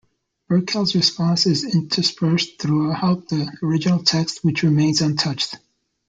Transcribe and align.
Birkel's 0.49 0.95
response 0.95 1.45
is 1.45 1.63
interspersed 1.63 2.59
throughout 2.59 3.27
the 3.27 3.55
original 3.61 4.01
text, 4.03 4.43
which 4.43 4.63
remains 4.63 4.99
untouched. 4.99 5.57